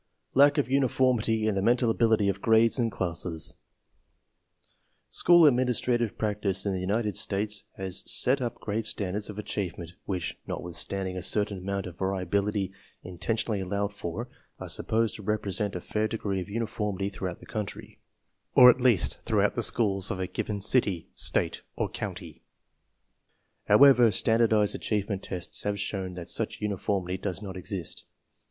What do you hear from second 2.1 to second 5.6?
OF GRADES AND CLASSES School